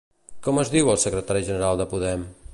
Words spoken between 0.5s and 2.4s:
es diu el secretari general de Podem?